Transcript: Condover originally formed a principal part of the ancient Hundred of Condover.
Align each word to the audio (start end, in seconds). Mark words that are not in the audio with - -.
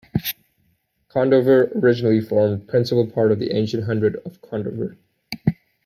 Condover 1.11 1.71
originally 1.75 2.21
formed 2.21 2.53
a 2.55 2.65
principal 2.65 3.05
part 3.05 3.31
of 3.31 3.37
the 3.37 3.51
ancient 3.55 3.83
Hundred 3.83 4.15
of 4.25 4.41
Condover. 4.41 4.97